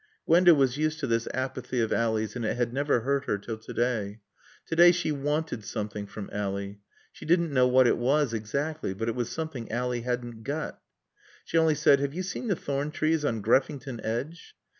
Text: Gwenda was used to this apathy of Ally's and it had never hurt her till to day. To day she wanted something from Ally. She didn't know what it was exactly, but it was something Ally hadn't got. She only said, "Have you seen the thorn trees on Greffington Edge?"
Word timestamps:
Gwenda 0.25 0.55
was 0.55 0.77
used 0.77 0.99
to 1.01 1.05
this 1.05 1.27
apathy 1.31 1.79
of 1.79 1.93
Ally's 1.93 2.35
and 2.35 2.43
it 2.43 2.57
had 2.57 2.73
never 2.73 3.01
hurt 3.01 3.25
her 3.25 3.37
till 3.37 3.57
to 3.59 3.71
day. 3.71 4.19
To 4.65 4.75
day 4.75 4.91
she 4.91 5.11
wanted 5.11 5.63
something 5.63 6.07
from 6.07 6.27
Ally. 6.33 6.77
She 7.11 7.23
didn't 7.23 7.53
know 7.53 7.67
what 7.67 7.85
it 7.85 7.99
was 7.99 8.33
exactly, 8.33 8.95
but 8.95 9.07
it 9.07 9.13
was 9.15 9.29
something 9.29 9.71
Ally 9.71 9.99
hadn't 9.99 10.41
got. 10.41 10.81
She 11.45 11.55
only 11.59 11.75
said, 11.75 11.99
"Have 11.99 12.15
you 12.15 12.23
seen 12.23 12.47
the 12.47 12.55
thorn 12.55 12.89
trees 12.89 13.23
on 13.23 13.41
Greffington 13.43 13.99
Edge?" 14.03 14.55